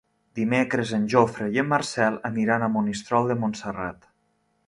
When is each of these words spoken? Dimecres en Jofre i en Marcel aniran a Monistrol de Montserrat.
Dimecres 0.37 0.93
en 0.97 1.03
Jofre 1.13 1.49
i 1.57 1.61
en 1.63 1.67
Marcel 1.73 2.17
aniran 2.31 2.65
a 2.65 2.71
Monistrol 2.77 3.29
de 3.33 3.39
Montserrat. 3.45 4.09